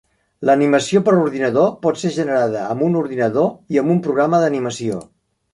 [0.49, 4.99] L'animació per ordinador pot ser generada amb un ordinador i amb un programa d'animació.